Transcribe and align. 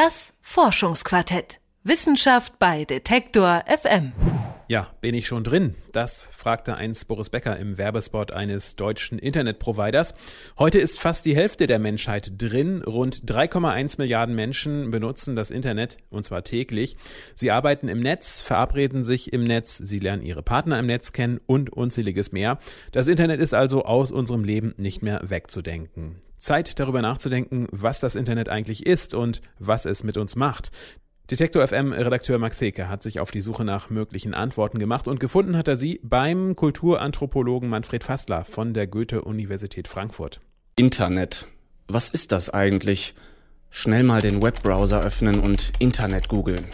Das 0.00 0.32
Forschungsquartett. 0.42 1.58
Wissenschaft 1.82 2.60
bei 2.60 2.84
Detektor 2.84 3.64
FM. 3.66 4.12
Ja, 4.68 4.92
bin 5.00 5.12
ich 5.12 5.26
schon 5.26 5.42
drin? 5.42 5.74
Das 5.90 6.24
fragte 6.24 6.76
einst 6.76 7.08
Boris 7.08 7.30
Becker 7.30 7.56
im 7.56 7.78
Werbespot 7.78 8.30
eines 8.30 8.76
deutschen 8.76 9.18
Internetproviders. 9.18 10.14
Heute 10.56 10.78
ist 10.78 11.00
fast 11.00 11.26
die 11.26 11.34
Hälfte 11.34 11.66
der 11.66 11.80
Menschheit 11.80 12.40
drin. 12.40 12.82
Rund 12.84 13.24
3,1 13.24 13.98
Milliarden 13.98 14.36
Menschen 14.36 14.92
benutzen 14.92 15.34
das 15.34 15.50
Internet 15.50 15.96
und 16.10 16.22
zwar 16.22 16.44
täglich. 16.44 16.96
Sie 17.34 17.50
arbeiten 17.50 17.88
im 17.88 17.98
Netz, 17.98 18.40
verabreden 18.40 19.02
sich 19.02 19.32
im 19.32 19.42
Netz, 19.42 19.78
sie 19.78 19.98
lernen 19.98 20.22
ihre 20.22 20.44
Partner 20.44 20.78
im 20.78 20.86
Netz 20.86 21.10
kennen 21.10 21.40
und 21.44 21.70
unzähliges 21.70 22.30
mehr. 22.30 22.60
Das 22.92 23.08
Internet 23.08 23.40
ist 23.40 23.52
also 23.52 23.84
aus 23.84 24.12
unserem 24.12 24.44
Leben 24.44 24.74
nicht 24.76 25.02
mehr 25.02 25.22
wegzudenken. 25.24 26.22
Zeit 26.38 26.78
darüber 26.78 27.02
nachzudenken, 27.02 27.66
was 27.70 28.00
das 28.00 28.14
Internet 28.14 28.48
eigentlich 28.48 28.86
ist 28.86 29.14
und 29.14 29.40
was 29.58 29.86
es 29.86 30.04
mit 30.04 30.16
uns 30.16 30.36
macht. 30.36 30.70
Detektor 31.30 31.66
FM 31.66 31.92
Redakteur 31.92 32.38
Max 32.38 32.58
Heke 32.60 32.88
hat 32.88 33.02
sich 33.02 33.20
auf 33.20 33.30
die 33.30 33.42
Suche 33.42 33.62
nach 33.62 33.90
möglichen 33.90 34.32
Antworten 34.32 34.78
gemacht 34.78 35.06
und 35.06 35.20
gefunden 35.20 35.58
hat 35.58 35.68
er 35.68 35.76
sie 35.76 36.00
beim 36.02 36.56
Kulturanthropologen 36.56 37.68
Manfred 37.68 38.02
Fassler 38.02 38.44
von 38.44 38.72
der 38.72 38.86
Goethe-Universität 38.86 39.88
Frankfurt. 39.88 40.40
Internet. 40.76 41.46
Was 41.86 42.08
ist 42.08 42.32
das 42.32 42.48
eigentlich? 42.48 43.14
Schnell 43.68 44.04
mal 44.04 44.22
den 44.22 44.42
Webbrowser 44.42 45.02
öffnen 45.02 45.40
und 45.40 45.72
Internet 45.78 46.28
googeln. 46.28 46.66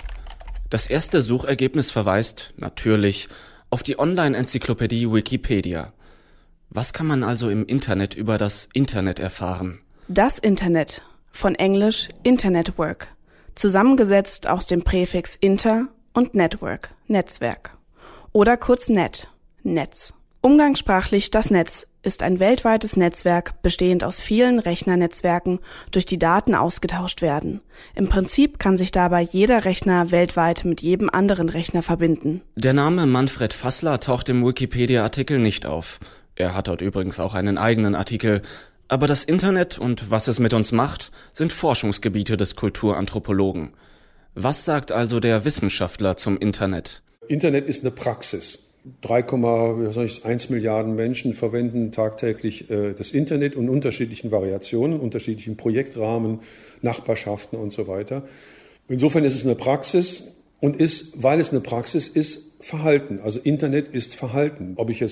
Das 0.71 0.87
erste 0.87 1.21
Suchergebnis 1.21 1.91
verweist, 1.91 2.55
natürlich, 2.57 3.29
auf 3.71 3.83
die 3.83 3.99
Online-Enzyklopädie 3.99 5.11
Wikipedia. 5.11 5.93
Was 6.75 6.93
kann 6.93 7.07
man 7.07 7.23
also 7.23 7.51
im 7.51 7.65
Internet 7.65 8.17
über 8.17 8.37
das 8.37 8.69
Internet 8.73 9.21
erfahren? 9.21 9.79
Das 10.09 10.41
Internet, 10.41 11.03
von 11.31 11.55
Englisch 11.55 12.09
Internetwork 12.25 13.07
zusammengesetzt 13.55 14.49
aus 14.49 14.67
dem 14.67 14.83
Präfix 14.83 15.37
inter 15.37 15.87
und 16.13 16.35
network, 16.35 16.91
Netzwerk. 17.07 17.77
Oder 18.33 18.57
kurz 18.57 18.89
net, 18.89 19.29
Netz. 19.63 20.15
Umgangssprachlich 20.41 21.31
das 21.31 21.51
Netz 21.53 21.87
ist 22.03 22.25
ein 22.25 22.41
weltweites 22.41 22.97
Netzwerk 22.97 23.63
bestehend 23.63 24.03
aus 24.03 24.21
vielen 24.21 24.59
Rechnernetzwerken, 24.59 25.61
durch 25.93 26.07
die 26.07 26.19
Daten 26.19 26.57
ausgetauscht 26.57 27.23
werden. 27.23 27.61
Im 27.95 28.09
Prinzip 28.09 28.59
kann 28.59 28.77
sich 28.77 28.91
dabei 28.91 29.23
jeder 29.23 29.65
Rechner 29.65 30.11
weltweit 30.11 30.65
mit 30.65 30.83
jedem 30.83 31.09
anderen 31.09 31.49
Rechner 31.49 31.85
verbinden. 31.85 32.43
Der 32.57 32.75
Name 32.75 33.07
Manfred 33.07 33.55
Fassler 33.55 34.01
taucht 34.01 34.29
im 34.29 34.45
Wikipedia-Artikel 34.45 35.39
nicht 35.39 35.67
auf. 35.67 36.01
Er 36.37 36.55
hat 36.55 36.69
dort 36.69 36.81
übrigens 36.81 37.21
auch 37.21 37.35
einen 37.35 37.59
eigenen 37.59 37.95
Artikel. 37.95 38.43
Aber 38.89 39.07
das 39.07 39.25
Internet 39.25 39.79
und 39.79 40.11
was 40.11 40.29
es 40.29 40.41
mit 40.41 40.53
uns 40.55 40.73
macht, 40.73 41.11
sind 41.33 41.53
Forschungsgebiete 41.53 42.37
des 42.37 42.57
Kulturanthropologen. 42.57 43.71
Was 44.35 44.65
sagt 44.65 44.93
also 44.93 45.21
der 45.21 45.45
Wissenschaftler 45.45 46.17
zum 46.17 46.39
Internet? 46.39 47.03
Internet 47.29 47.67
ist 47.67 47.83
eine 47.83 47.93
Praxis. 47.93 48.59
3,1 49.03 50.53
Milliarden 50.53 50.95
Menschen 50.95 51.33
verwenden 51.33 51.91
tagtäglich 51.91 52.69
äh, 52.71 52.93
das 52.93 53.13
Internet 53.13 53.55
in 53.55 53.71
unterschiedlichen 53.71 54.31
Variationen, 54.31 55.01
unterschiedlichen 55.01 55.57
Projektrahmen, 55.57 56.41
Nachbarschaften 56.83 57.59
und 57.59 57.73
so 57.73 57.89
weiter. 57.89 58.25
Insofern 58.89 59.25
ist 59.25 59.35
es 59.35 59.45
eine 59.45 59.55
Praxis 59.55 60.25
und 60.61 60.77
ist, 60.77 61.23
weil 61.23 61.41
es 61.41 61.51
eine 61.51 61.61
Praxis 61.61 62.09
ist, 62.09 62.51
Verhalten. 62.61 63.21
Also 63.23 63.41
Internet 63.41 63.89
ist 63.89 64.15
Verhalten. 64.15 64.75
Ob 64.77 64.91
ich 64.91 65.01
äh, 65.01 65.09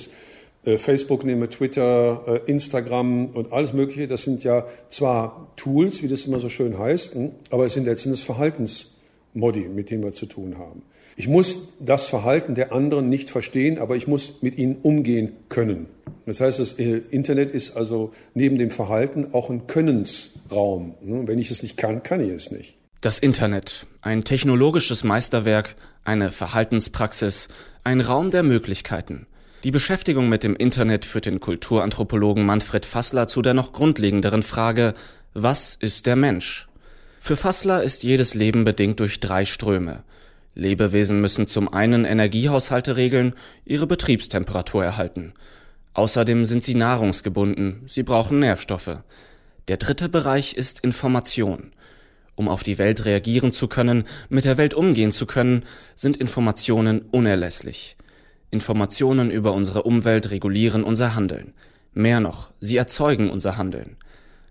Facebook 0.78 1.24
nehme, 1.24 1.48
Twitter, 1.48 2.22
äh, 2.46 2.50
Instagram 2.50 3.26
und 3.26 3.52
alles 3.52 3.72
Mögliche, 3.72 4.06
das 4.06 4.22
sind 4.22 4.44
ja 4.44 4.66
zwar 4.90 5.52
Tools, 5.56 6.02
wie 6.02 6.08
das 6.08 6.24
immer 6.26 6.38
so 6.38 6.48
schön 6.48 6.78
heißt, 6.78 7.14
hm, 7.14 7.32
aber 7.50 7.66
es 7.66 7.74
sind 7.74 7.86
letztendlich 7.86 8.24
Verhaltensmodi, 8.24 9.68
mit 9.68 9.90
denen 9.90 10.04
wir 10.04 10.14
zu 10.14 10.26
tun 10.26 10.58
haben. 10.58 10.82
Ich 11.16 11.28
muss 11.28 11.68
das 11.78 12.06
Verhalten 12.06 12.54
der 12.54 12.72
anderen 12.72 13.08
nicht 13.08 13.28
verstehen, 13.28 13.78
aber 13.78 13.96
ich 13.96 14.06
muss 14.06 14.40
mit 14.40 14.56
ihnen 14.56 14.76
umgehen 14.82 15.32
können. 15.48 15.86
Das 16.26 16.40
heißt, 16.40 16.60
das 16.60 16.74
äh, 16.74 17.02
Internet 17.10 17.50
ist 17.50 17.76
also 17.76 18.12
neben 18.34 18.56
dem 18.56 18.70
Verhalten 18.70 19.28
auch 19.32 19.50
ein 19.50 19.66
Könnensraum. 19.66 20.94
Hm, 21.04 21.26
wenn 21.26 21.38
ich 21.38 21.50
es 21.50 21.62
nicht 21.62 21.76
kann, 21.76 22.02
kann 22.02 22.20
ich 22.20 22.30
es 22.30 22.50
nicht. 22.52 22.76
Das 23.00 23.18
Internet, 23.18 23.86
ein 24.00 24.22
technologisches 24.22 25.02
Meisterwerk, 25.02 25.74
eine 26.04 26.30
Verhaltenspraxis, 26.30 27.48
ein 27.82 28.00
Raum 28.00 28.30
der 28.30 28.44
Möglichkeiten. 28.44 29.26
Die 29.64 29.70
Beschäftigung 29.70 30.28
mit 30.28 30.42
dem 30.42 30.56
Internet 30.56 31.04
führt 31.04 31.26
den 31.26 31.38
Kulturanthropologen 31.38 32.44
Manfred 32.44 32.84
Fassler 32.84 33.28
zu 33.28 33.42
der 33.42 33.54
noch 33.54 33.72
grundlegenderen 33.72 34.42
Frage, 34.42 34.92
was 35.34 35.76
ist 35.76 36.06
der 36.06 36.16
Mensch? 36.16 36.66
Für 37.20 37.36
Fassler 37.36 37.84
ist 37.84 38.02
jedes 38.02 38.34
Leben 38.34 38.64
bedingt 38.64 38.98
durch 38.98 39.20
drei 39.20 39.44
Ströme. 39.44 40.02
Lebewesen 40.56 41.20
müssen 41.20 41.46
zum 41.46 41.72
einen 41.72 42.04
Energiehaushalte 42.04 42.96
regeln, 42.96 43.34
ihre 43.64 43.86
Betriebstemperatur 43.86 44.84
erhalten. 44.84 45.32
Außerdem 45.94 46.44
sind 46.44 46.64
sie 46.64 46.74
nahrungsgebunden, 46.74 47.82
sie 47.86 48.02
brauchen 48.02 48.40
Nährstoffe. 48.40 48.98
Der 49.68 49.76
dritte 49.76 50.08
Bereich 50.08 50.54
ist 50.54 50.80
Information. 50.80 51.70
Um 52.34 52.48
auf 52.48 52.64
die 52.64 52.78
Welt 52.78 53.04
reagieren 53.04 53.52
zu 53.52 53.68
können, 53.68 54.04
mit 54.28 54.44
der 54.44 54.56
Welt 54.56 54.74
umgehen 54.74 55.12
zu 55.12 55.24
können, 55.24 55.64
sind 55.94 56.16
Informationen 56.16 57.02
unerlässlich. 57.12 57.96
Informationen 58.52 59.30
über 59.30 59.54
unsere 59.54 59.82
Umwelt 59.82 60.30
regulieren 60.30 60.84
unser 60.84 61.16
Handeln. 61.16 61.54
Mehr 61.94 62.20
noch, 62.20 62.52
sie 62.60 62.76
erzeugen 62.76 63.30
unser 63.30 63.56
Handeln. 63.56 63.96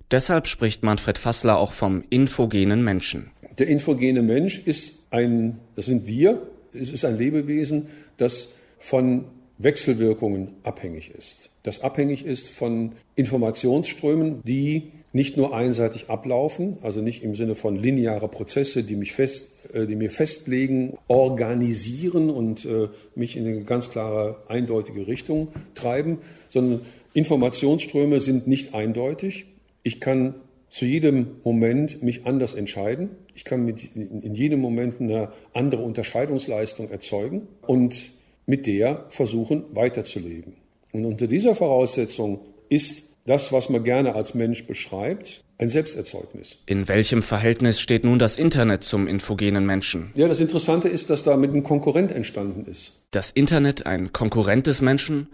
Deshalb 0.10 0.48
spricht 0.48 0.84
Manfred 0.84 1.18
Fassler 1.18 1.58
auch 1.58 1.72
vom 1.72 2.04
infogenen 2.10 2.84
Menschen. 2.84 3.32
Der 3.58 3.68
infogene 3.68 4.22
Mensch 4.22 4.60
ist 4.66 5.06
ein, 5.12 5.60
das 5.76 5.86
sind 5.86 6.08
wir, 6.08 6.42
es 6.74 6.90
ist 6.90 7.06
ein 7.06 7.18
Lebewesen, 7.18 7.88
das 8.18 8.50
von 8.80 9.26
Wechselwirkungen 9.60 10.50
abhängig 10.64 11.12
ist. 11.12 11.50
Das 11.64 11.82
abhängig 11.82 12.26
ist 12.26 12.50
von 12.50 12.94
Informationsströmen, 13.16 14.42
die 14.44 14.92
nicht 15.14 15.36
nur 15.38 15.54
einseitig 15.54 16.10
ablaufen, 16.10 16.78
also 16.82 17.02
nicht 17.02 17.24
im 17.24 17.36
Sinne 17.36 17.56
von 17.56 17.76
lineare 17.76 18.28
Prozesse, 18.28 18.84
die 18.84 18.96
mich 18.96 19.14
fest, 19.14 19.46
äh, 19.74 19.86
die 19.86 19.96
mir 19.96 20.10
festlegen, 20.10 20.98
organisieren 21.08 22.30
und 22.30 22.66
äh, 22.66 22.88
mich 23.16 23.36
in 23.36 23.46
eine 23.46 23.64
ganz 23.64 23.92
klare, 23.92 24.38
eindeutige 24.48 25.08
Richtung 25.08 25.50
treiben, 25.76 26.20
sondern 26.50 26.82
Informationsströme 27.14 28.20
sind 28.20 28.48
nicht 28.48 28.74
eindeutig. 28.74 29.46
Ich 29.84 30.00
kann 30.00 30.36
zu 30.70 30.86
jedem 30.86 31.28
Moment 31.44 32.02
mich 32.02 32.26
anders 32.26 32.54
entscheiden. 32.54 33.10
Ich 33.36 33.44
kann 33.44 33.66
mit, 33.66 33.94
in 33.94 34.34
jedem 34.34 34.62
Moment 34.62 35.02
eine 35.02 35.34
andere 35.54 35.82
Unterscheidungsleistung 35.82 36.90
erzeugen 36.90 37.48
und 37.68 38.12
mit 38.46 38.68
der 38.68 39.06
versuchen 39.10 39.64
weiterzuleben. 39.74 40.54
Und 40.94 41.06
unter 41.06 41.28
dieser 41.28 41.56
Voraussetzung 41.56 42.40
ist 42.70 43.04
das, 43.26 43.52
was 43.52 43.70
man 43.70 43.84
gerne 43.84 44.16
als 44.16 44.34
Mensch 44.34 44.66
beschreibt, 44.66 45.44
ein 45.58 45.70
Selbsterzeugnis. 45.70 46.58
In 46.66 46.88
welchem 46.88 47.22
Verhältnis 47.22 47.80
steht 47.80 48.04
nun 48.04 48.18
das 48.18 48.36
Internet 48.36 48.84
zum 48.84 49.08
infogenen 49.08 49.66
Menschen? 49.66 50.12
Ja, 50.16 50.28
das 50.28 50.40
Interessante 50.40 50.88
ist, 50.88 51.10
dass 51.10 51.24
damit 51.24 51.54
ein 51.54 51.64
Konkurrent 51.64 52.12
entstanden 52.12 52.66
ist. 52.70 53.02
Das 53.12 53.32
Internet 53.32 53.86
ein 53.86 54.12
Konkurrent 54.12 54.68
des 54.68 54.82
Menschen? 54.82 55.28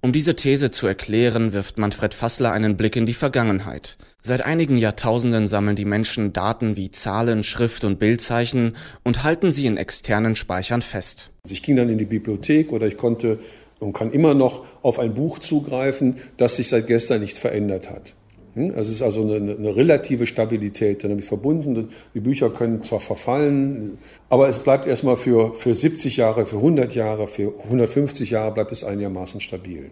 Um 0.00 0.12
diese 0.12 0.36
These 0.36 0.70
zu 0.70 0.86
erklären, 0.86 1.52
wirft 1.52 1.78
Manfred 1.78 2.14
Fassler 2.14 2.52
einen 2.52 2.76
Blick 2.76 2.94
in 2.94 3.06
die 3.06 3.14
Vergangenheit. 3.14 3.96
Seit 4.22 4.44
einigen 4.44 4.78
Jahrtausenden 4.78 5.46
sammeln 5.46 5.74
die 5.74 5.84
Menschen 5.84 6.32
Daten 6.32 6.76
wie 6.76 6.90
Zahlen, 6.90 7.42
Schrift 7.42 7.82
und 7.84 7.98
Bildzeichen 7.98 8.76
und 9.02 9.24
halten 9.24 9.50
sie 9.50 9.66
in 9.66 9.76
externen 9.76 10.36
Speichern 10.36 10.82
fest. 10.82 11.30
Ich 11.48 11.62
ging 11.62 11.76
dann 11.76 11.88
in 11.88 11.98
die 11.98 12.04
Bibliothek 12.04 12.72
oder 12.72 12.86
ich 12.86 12.96
konnte 12.96 13.38
und 13.78 13.92
kann 13.92 14.10
immer 14.12 14.34
noch 14.34 14.64
auf 14.82 14.98
ein 14.98 15.14
Buch 15.14 15.38
zugreifen, 15.38 16.16
das 16.36 16.56
sich 16.56 16.68
seit 16.68 16.86
gestern 16.86 17.20
nicht 17.20 17.38
verändert 17.38 17.90
hat. 17.90 18.14
Also 18.56 18.80
es 18.80 18.88
ist 18.88 19.02
also 19.02 19.22
eine, 19.22 19.36
eine 19.36 19.76
relative 19.76 20.26
Stabilität 20.26 21.04
damit 21.04 21.24
verbunden. 21.24 21.90
Die 22.14 22.20
Bücher 22.20 22.50
können 22.50 22.82
zwar 22.82 22.98
verfallen, 22.98 23.98
aber 24.30 24.48
es 24.48 24.58
bleibt 24.58 24.86
erstmal 24.86 25.16
für, 25.16 25.54
für 25.54 25.74
70 25.74 26.16
Jahre, 26.16 26.46
für 26.46 26.56
100 26.56 26.94
Jahre, 26.94 27.28
für 27.28 27.52
150 27.64 28.30
Jahre 28.30 28.52
bleibt 28.52 28.72
es 28.72 28.82
einigermaßen 28.82 29.40
stabil. 29.40 29.90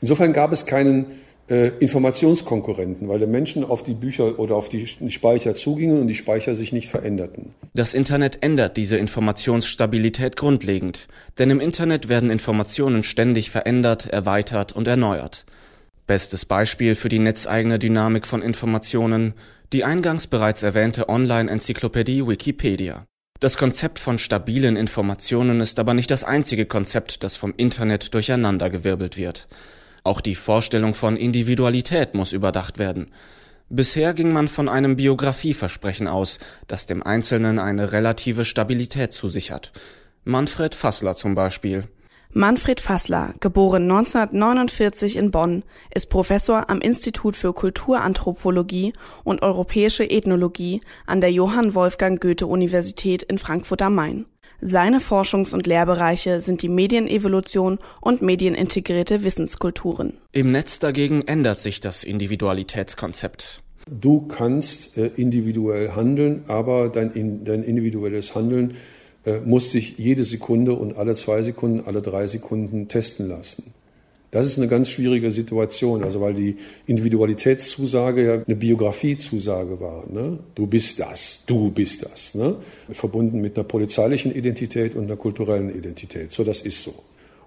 Insofern 0.00 0.32
gab 0.32 0.52
es 0.52 0.66
keinen 0.66 1.06
Informationskonkurrenten, 1.48 3.08
weil 3.08 3.18
die 3.18 3.26
Menschen 3.26 3.64
auf 3.64 3.82
die 3.82 3.94
Bücher 3.94 4.38
oder 4.38 4.56
auf 4.56 4.68
die 4.68 4.86
Speicher 4.86 5.54
zugingen 5.54 6.00
und 6.00 6.06
die 6.06 6.14
Speicher 6.14 6.56
sich 6.56 6.72
nicht 6.72 6.88
veränderten. 6.88 7.54
Das 7.74 7.94
Internet 7.94 8.42
ändert 8.42 8.76
diese 8.76 8.96
Informationsstabilität 8.96 10.36
grundlegend, 10.36 11.08
denn 11.38 11.50
im 11.50 11.60
Internet 11.60 12.08
werden 12.08 12.30
Informationen 12.30 13.02
ständig 13.02 13.50
verändert, 13.50 14.06
erweitert 14.06 14.72
und 14.72 14.88
erneuert. 14.88 15.44
Bestes 16.06 16.46
Beispiel 16.46 16.94
für 16.94 17.08
die 17.08 17.18
netzeigene 17.18 17.78
Dynamik 17.78 18.26
von 18.26 18.40
Informationen 18.40 19.34
die 19.72 19.84
eingangs 19.84 20.26
bereits 20.26 20.62
erwähnte 20.62 21.08
Online-Enzyklopädie 21.08 22.26
Wikipedia. 22.26 23.06
Das 23.40 23.56
Konzept 23.56 23.98
von 23.98 24.18
stabilen 24.18 24.76
Informationen 24.76 25.60
ist 25.60 25.80
aber 25.80 25.94
nicht 25.94 26.10
das 26.10 26.24
einzige 26.24 26.66
Konzept, 26.66 27.24
das 27.24 27.36
vom 27.36 27.54
Internet 27.56 28.14
durcheinandergewirbelt 28.14 29.16
wird. 29.16 29.48
Auch 30.04 30.20
die 30.20 30.34
Vorstellung 30.34 30.94
von 30.94 31.16
Individualität 31.16 32.14
muss 32.14 32.32
überdacht 32.32 32.78
werden. 32.78 33.10
Bisher 33.68 34.12
ging 34.12 34.32
man 34.32 34.48
von 34.48 34.68
einem 34.68 34.96
Biografieversprechen 34.96 36.06
aus, 36.06 36.38
das 36.66 36.86
dem 36.86 37.02
Einzelnen 37.02 37.58
eine 37.58 37.92
relative 37.92 38.44
Stabilität 38.44 39.12
zusichert. 39.12 39.72
Manfred 40.24 40.74
Fassler 40.74 41.14
zum 41.14 41.34
Beispiel. 41.34 41.88
Manfred 42.34 42.80
Fassler, 42.80 43.34
geboren 43.40 43.82
1949 43.82 45.16
in 45.16 45.30
Bonn, 45.30 45.64
ist 45.94 46.06
Professor 46.08 46.70
am 46.70 46.80
Institut 46.80 47.36
für 47.36 47.52
Kulturanthropologie 47.52 48.94
und 49.22 49.42
Europäische 49.42 50.08
Ethnologie 50.08 50.80
an 51.06 51.20
der 51.20 51.30
Johann 51.30 51.74
Wolfgang 51.74 52.20
Goethe 52.20 52.46
Universität 52.46 53.22
in 53.22 53.36
Frankfurt 53.36 53.82
am 53.82 53.94
Main. 53.94 54.26
Seine 54.64 55.00
Forschungs- 55.00 55.52
und 55.52 55.66
Lehrbereiche 55.66 56.40
sind 56.40 56.62
die 56.62 56.68
Medienevolution 56.68 57.80
und 58.00 58.22
medienintegrierte 58.22 59.24
Wissenskulturen. 59.24 60.14
Im 60.30 60.52
Netz 60.52 60.78
dagegen 60.78 61.22
ändert 61.26 61.58
sich 61.58 61.80
das 61.80 62.04
Individualitätskonzept. 62.04 63.60
Du 63.90 64.28
kannst 64.28 64.96
äh, 64.96 65.08
individuell 65.16 65.96
handeln, 65.96 66.44
aber 66.46 66.88
dein, 66.90 67.42
dein 67.44 67.64
individuelles 67.64 68.36
Handeln 68.36 68.74
äh, 69.24 69.40
muss 69.40 69.72
sich 69.72 69.98
jede 69.98 70.22
Sekunde 70.22 70.74
und 70.74 70.96
alle 70.96 71.16
zwei 71.16 71.42
Sekunden, 71.42 71.84
alle 71.84 72.00
drei 72.00 72.28
Sekunden 72.28 72.86
testen 72.86 73.28
lassen. 73.28 73.74
Das 74.32 74.46
ist 74.46 74.56
eine 74.56 74.66
ganz 74.66 74.88
schwierige 74.88 75.30
Situation, 75.30 76.02
also 76.02 76.22
weil 76.22 76.32
die 76.32 76.56
Individualitätszusage 76.86 78.24
ja 78.24 78.32
eine 78.46 78.56
Biografiezusage 78.56 79.78
war. 79.78 80.04
Ne? 80.10 80.38
Du 80.54 80.66
bist 80.66 80.98
das, 80.98 81.42
du 81.46 81.70
bist 81.70 82.06
das. 82.06 82.34
Ne? 82.34 82.56
Verbunden 82.90 83.42
mit 83.42 83.58
einer 83.58 83.64
polizeilichen 83.64 84.34
Identität 84.34 84.94
und 84.94 85.04
einer 85.04 85.16
kulturellen 85.16 85.68
Identität. 85.68 86.32
So, 86.32 86.44
das 86.44 86.62
ist 86.62 86.82
so. 86.82 86.94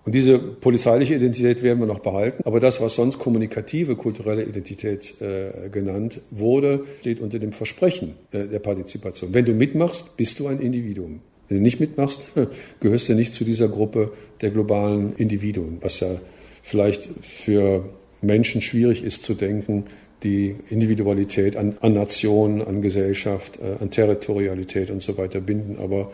Und 0.06 0.14
diese 0.14 0.38
polizeiliche 0.38 1.16
Identität 1.16 1.64
werden 1.64 1.80
wir 1.80 1.88
noch 1.88 2.02
behalten. 2.02 2.44
Aber 2.46 2.60
das, 2.60 2.80
was 2.80 2.94
sonst 2.94 3.18
kommunikative 3.18 3.96
kulturelle 3.96 4.44
Identität 4.44 5.20
äh, 5.22 5.70
genannt 5.70 6.22
wurde, 6.30 6.86
steht 7.00 7.20
unter 7.20 7.40
dem 7.40 7.52
Versprechen 7.52 8.14
äh, 8.32 8.46
der 8.46 8.60
Partizipation. 8.60 9.34
Wenn 9.34 9.46
du 9.46 9.54
mitmachst, 9.54 10.16
bist 10.18 10.40
du 10.40 10.46
ein 10.46 10.60
Individuum. 10.60 11.22
Wenn 11.50 11.58
du 11.58 11.64
nicht 11.64 11.80
mitmachst, 11.80 12.28
gehörst 12.80 13.10
du 13.10 13.16
nicht 13.16 13.34
zu 13.34 13.44
dieser 13.44 13.70
Gruppe 13.70 14.12
der 14.42 14.52
globalen 14.52 15.14
Individuen, 15.14 15.78
was 15.82 16.00
ja 16.00 16.20
vielleicht 16.65 17.09
für 17.21 17.85
Menschen 18.21 18.59
schwierig 18.59 19.03
ist 19.03 19.23
zu 19.23 19.35
denken, 19.35 19.85
die 20.23 20.56
Individualität 20.69 21.57
an, 21.57 21.77
an 21.81 21.94
Nationen, 21.94 22.63
an 22.63 22.81
Gesellschaft, 22.81 23.59
äh, 23.59 23.81
an 23.83 23.91
Territorialität 23.91 24.89
und 24.89 25.03
so 25.03 25.15
weiter 25.15 25.41
binden. 25.41 25.77
Aber 25.79 26.12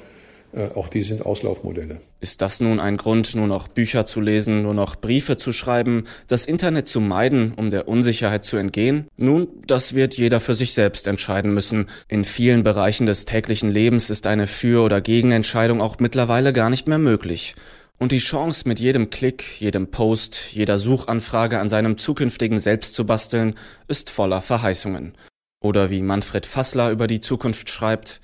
äh, 0.51 0.67
auch 0.75 0.89
die 0.89 1.03
sind 1.03 1.25
Auslaufmodelle. 1.25 2.01
Ist 2.19 2.41
das 2.41 2.59
nun 2.59 2.81
ein 2.81 2.97
Grund, 2.97 3.33
nur 3.33 3.47
noch 3.47 3.69
Bücher 3.69 4.05
zu 4.05 4.19
lesen, 4.19 4.63
nur 4.63 4.73
noch 4.73 4.97
Briefe 4.97 5.37
zu 5.37 5.53
schreiben, 5.53 6.03
das 6.27 6.45
Internet 6.45 6.89
zu 6.89 6.99
meiden, 6.99 7.53
um 7.55 7.69
der 7.69 7.87
Unsicherheit 7.87 8.43
zu 8.43 8.57
entgehen? 8.57 9.07
Nun, 9.15 9.47
das 9.65 9.95
wird 9.95 10.17
jeder 10.17 10.41
für 10.41 10.53
sich 10.53 10.73
selbst 10.73 11.07
entscheiden 11.07 11.53
müssen. 11.53 11.85
In 12.09 12.25
vielen 12.25 12.63
Bereichen 12.63 13.05
des 13.05 13.23
täglichen 13.23 13.71
Lebens 13.71 14.09
ist 14.09 14.27
eine 14.27 14.47
Für- 14.47 14.83
oder 14.83 14.99
Gegenentscheidung 14.99 15.79
auch 15.79 15.99
mittlerweile 15.99 16.51
gar 16.51 16.69
nicht 16.69 16.89
mehr 16.89 16.99
möglich. 16.99 17.55
Und 18.01 18.11
die 18.11 18.17
Chance, 18.17 18.67
mit 18.67 18.79
jedem 18.79 19.11
Klick, 19.11 19.61
jedem 19.61 19.85
Post, 19.85 20.53
jeder 20.53 20.79
Suchanfrage 20.79 21.59
an 21.59 21.69
seinem 21.69 21.99
zukünftigen 21.99 22.57
Selbst 22.57 22.95
zu 22.95 23.05
basteln, 23.05 23.53
ist 23.87 24.09
voller 24.09 24.41
Verheißungen. 24.41 25.13
Oder 25.61 25.91
wie 25.91 26.01
Manfred 26.01 26.47
Fassler 26.47 26.89
über 26.89 27.05
die 27.05 27.21
Zukunft 27.21 27.69
schreibt, 27.69 28.19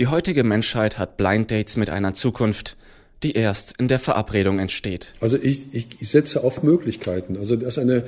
die 0.00 0.08
heutige 0.08 0.42
Menschheit 0.42 0.98
hat 0.98 1.16
Blind 1.16 1.52
Dates 1.52 1.76
mit 1.76 1.88
einer 1.88 2.14
Zukunft, 2.14 2.76
die 3.22 3.34
erst 3.34 3.76
in 3.78 3.86
der 3.86 4.00
Verabredung 4.00 4.58
entsteht. 4.58 5.14
Also 5.20 5.36
ich, 5.40 5.72
ich, 5.72 5.86
setze 6.00 6.42
auf 6.42 6.64
Möglichkeiten. 6.64 7.36
Also 7.36 7.54
da 7.54 7.68
ist 7.68 7.78
eine, 7.78 8.02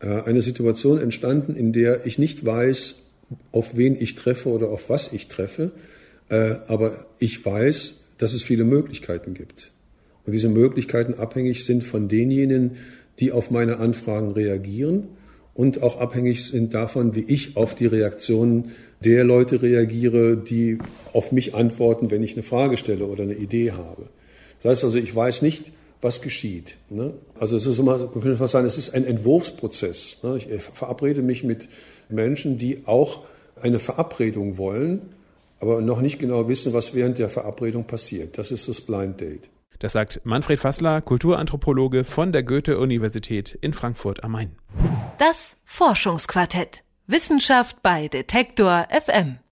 äh, 0.00 0.22
eine 0.22 0.40
Situation 0.40 0.98
entstanden, 0.98 1.56
in 1.56 1.74
der 1.74 2.06
ich 2.06 2.18
nicht 2.18 2.46
weiß, 2.46 2.94
auf 3.52 3.76
wen 3.76 3.96
ich 3.96 4.14
treffe 4.14 4.48
oder 4.48 4.70
auf 4.70 4.88
was 4.88 5.12
ich 5.12 5.28
treffe, 5.28 5.72
äh, 6.30 6.54
aber 6.68 7.04
ich 7.18 7.44
weiß, 7.44 7.96
dass 8.16 8.32
es 8.32 8.42
viele 8.42 8.64
Möglichkeiten 8.64 9.34
gibt. 9.34 9.70
Und 10.26 10.32
diese 10.32 10.48
Möglichkeiten 10.48 11.14
abhängig 11.14 11.64
sind 11.64 11.84
von 11.84 12.08
denjenigen, 12.08 12.72
die 13.20 13.32
auf 13.32 13.50
meine 13.50 13.78
Anfragen 13.78 14.32
reagieren 14.32 15.08
und 15.54 15.82
auch 15.82 16.00
abhängig 16.00 16.44
sind 16.44 16.74
davon, 16.74 17.14
wie 17.14 17.24
ich 17.28 17.56
auf 17.56 17.74
die 17.76 17.86
Reaktionen 17.86 18.72
der 19.04 19.22
Leute 19.22 19.62
reagiere, 19.62 20.36
die 20.36 20.78
auf 21.12 21.30
mich 21.30 21.54
antworten, 21.54 22.10
wenn 22.10 22.22
ich 22.22 22.32
eine 22.32 22.42
Frage 22.42 22.76
stelle 22.76 23.06
oder 23.06 23.22
eine 23.22 23.34
Idee 23.34 23.72
habe. 23.72 24.08
Das 24.60 24.70
heißt 24.70 24.84
also, 24.84 24.98
ich 24.98 25.14
weiß 25.14 25.42
nicht, 25.42 25.72
was 26.00 26.22
geschieht. 26.22 26.76
Ne? 26.90 27.14
Also 27.38 27.56
es 27.56 27.66
ist 27.66 27.78
immer, 27.78 27.98
könnte 28.08 28.36
fast 28.36 28.52
sagen, 28.52 28.66
es 28.66 28.78
ist 28.78 28.94
ein 28.94 29.04
Entwurfsprozess. 29.04 30.18
Ne? 30.22 30.38
Ich 30.38 30.62
verabrede 30.62 31.22
mich 31.22 31.44
mit 31.44 31.68
Menschen, 32.08 32.58
die 32.58 32.86
auch 32.86 33.22
eine 33.60 33.78
Verabredung 33.78 34.58
wollen, 34.58 35.02
aber 35.60 35.80
noch 35.80 36.00
nicht 36.00 36.18
genau 36.18 36.48
wissen, 36.48 36.72
was 36.72 36.94
während 36.94 37.18
der 37.18 37.28
Verabredung 37.28 37.84
passiert. 37.84 38.38
Das 38.38 38.50
ist 38.50 38.68
das 38.68 38.80
Blind 38.80 39.20
Date. 39.20 39.48
Das 39.84 39.92
sagt 39.92 40.22
Manfred 40.24 40.58
Fassler, 40.58 41.02
Kulturanthropologe 41.02 42.04
von 42.04 42.32
der 42.32 42.42
Goethe-Universität 42.42 43.58
in 43.60 43.74
Frankfurt 43.74 44.24
am 44.24 44.32
Main. 44.32 44.56
Das 45.18 45.58
Forschungsquartett. 45.66 46.82
Wissenschaft 47.06 47.82
bei 47.82 48.08
Detektor 48.08 48.86
FM. 48.88 49.40